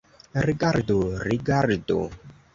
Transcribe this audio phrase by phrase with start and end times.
[0.45, 0.97] Rigardu,
[1.27, 2.01] rigardu!